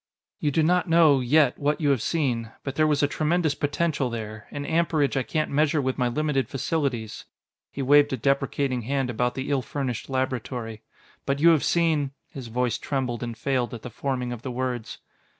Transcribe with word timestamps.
"You 0.39 0.49
do 0.49 0.63
not 0.63 0.89
know, 0.89 1.19
yet, 1.19 1.59
what 1.59 1.79
you 1.79 1.91
have 1.91 2.01
seen, 2.01 2.49
but 2.63 2.73
there 2.73 2.87
was 2.87 3.03
a 3.03 3.07
tremendous 3.07 3.53
potential 3.53 4.09
there 4.09 4.47
an 4.49 4.65
amperage 4.65 5.15
I 5.15 5.21
can't 5.21 5.51
measure 5.51 5.79
with 5.79 5.99
my 5.99 6.07
limited 6.07 6.49
facilities." 6.49 7.25
He 7.71 7.83
waved 7.83 8.11
a 8.11 8.17
deprecating 8.17 8.81
hand 8.81 9.11
about 9.11 9.35
the 9.35 9.51
ill 9.51 9.61
furnished 9.61 10.09
laboratory. 10.09 10.81
"But 11.27 11.37
you 11.39 11.49
have 11.49 11.63
seen" 11.63 12.13
His 12.33 12.47
voice 12.47 12.79
trembled 12.79 13.21
and 13.21 13.37
failed 13.37 13.75
at 13.75 13.83
the 13.83 13.91
forming 13.91 14.31
of 14.33 14.41
the 14.41 14.49
words. 14.49 14.97